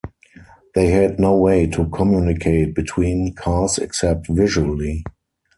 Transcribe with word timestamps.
They 0.73 0.87
had 0.87 1.19
no 1.19 1.35
way 1.35 1.67
to 1.67 1.87
communicate 1.89 2.73
between 2.73 3.35
cars 3.35 3.77
except 3.77 4.25
visually. 4.29 5.03